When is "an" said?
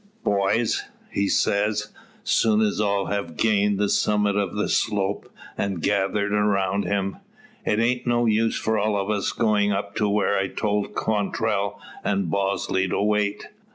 12.03-12.29